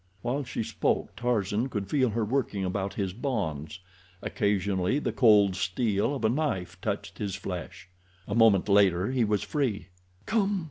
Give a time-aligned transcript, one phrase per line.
[0.23, 3.81] While she spoke Tarzan could feel her working about his bonds.
[4.23, 7.87] Occasionally the cold steel of a knife touched his flesh.
[8.27, 9.89] A moment later he was free.
[10.25, 10.59] "Come!"